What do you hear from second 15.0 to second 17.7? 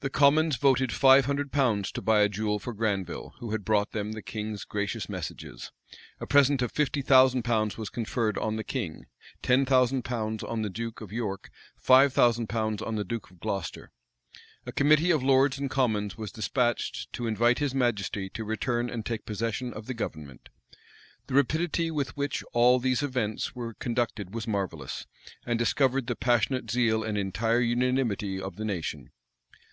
of lords and commons was despatched to invite